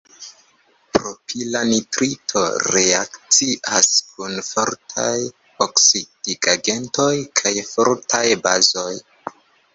Propila 0.97 1.59
nitrito 1.71 2.41
reakcias 2.77 3.91
kun 4.15 4.41
fortaj 4.49 5.13
oksidigagentoj 5.67 7.13
kaj 7.43 7.55
fortaj 7.77 8.25
bazoj. 8.49 8.91